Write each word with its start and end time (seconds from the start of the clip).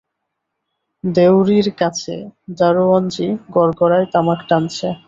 দেউড়ির 1.03 1.67
কাছে 1.79 2.15
দরোয়ানজি 2.59 3.27
গড়গড়ায় 3.53 4.07
তামাক 4.13 4.39
টানছে। 4.49 4.89